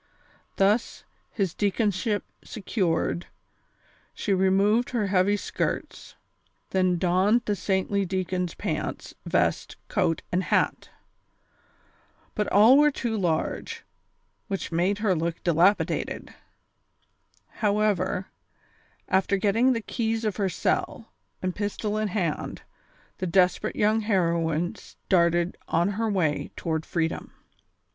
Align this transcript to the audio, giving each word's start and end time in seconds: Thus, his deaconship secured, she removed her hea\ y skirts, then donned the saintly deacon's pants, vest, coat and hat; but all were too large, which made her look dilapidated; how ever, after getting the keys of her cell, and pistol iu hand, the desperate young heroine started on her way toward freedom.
Thus, 0.55 1.03
his 1.29 1.53
deaconship 1.53 2.23
secured, 2.43 3.27
she 4.15 4.33
removed 4.33 4.89
her 4.89 5.05
hea\ 5.09 5.21
y 5.23 5.35
skirts, 5.35 6.15
then 6.71 6.97
donned 6.97 7.43
the 7.45 7.55
saintly 7.55 8.03
deacon's 8.03 8.55
pants, 8.55 9.13
vest, 9.27 9.75
coat 9.89 10.23
and 10.31 10.45
hat; 10.45 10.89
but 12.33 12.51
all 12.51 12.79
were 12.79 12.89
too 12.89 13.15
large, 13.15 13.83
which 14.47 14.71
made 14.71 14.97
her 14.97 15.13
look 15.15 15.43
dilapidated; 15.43 16.33
how 17.61 17.77
ever, 17.77 18.25
after 19.07 19.37
getting 19.37 19.73
the 19.73 19.81
keys 19.81 20.25
of 20.25 20.37
her 20.37 20.49
cell, 20.49 21.11
and 21.43 21.53
pistol 21.55 21.99
iu 22.01 22.07
hand, 22.07 22.63
the 23.19 23.27
desperate 23.27 23.75
young 23.75 24.01
heroine 24.01 24.73
started 24.73 25.57
on 25.67 25.89
her 25.89 26.09
way 26.09 26.49
toward 26.55 26.87
freedom. 26.87 27.31